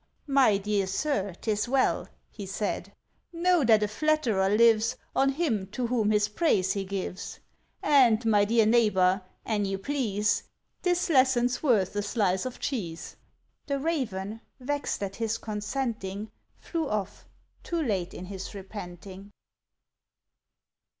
[0.25, 2.91] "My dear sir, 'tis well," He said.
[3.31, 7.39] "Know that a flatterer lives On him to whom his praise he gives;
[7.83, 10.41] And, my dear neighbour, an' you please,
[10.81, 13.15] This lesson's worth a slice of cheese."
[13.67, 17.27] The Raven, vexed at his consenting, Flew off,
[17.61, 19.29] too late in his repenting.